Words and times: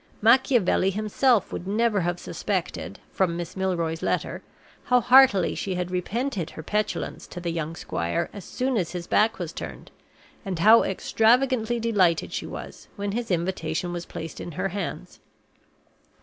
Machiavelli 0.19 0.89
himself 0.89 1.53
would 1.53 1.67
never 1.67 1.99
have 2.01 2.19
suspected, 2.19 2.97
from 3.11 3.37
Miss 3.37 3.55
Milroy's 3.55 4.01
letter, 4.01 4.41
how 4.85 4.99
heartily 4.99 5.53
she 5.53 5.75
had 5.75 5.91
repented 5.91 6.49
her 6.49 6.63
petulance 6.63 7.27
to 7.27 7.39
the 7.39 7.51
young 7.51 7.75
squire 7.75 8.27
as 8.33 8.43
soon 8.43 8.77
as 8.77 8.93
his 8.93 9.05
back 9.05 9.37
was 9.37 9.53
turned, 9.53 9.91
and 10.43 10.57
how 10.57 10.81
extravagantly 10.81 11.79
delighted 11.79 12.33
she 12.33 12.47
was 12.47 12.87
when 12.95 13.11
his 13.11 13.29
invitation 13.29 13.93
was 13.93 14.07
placed 14.07 14.41
in 14.41 14.53
her 14.53 14.69
hands. 14.69 15.19